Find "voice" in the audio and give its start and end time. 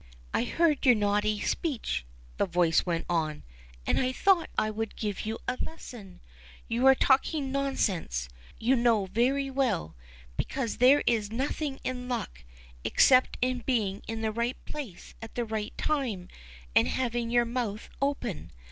2.47-2.87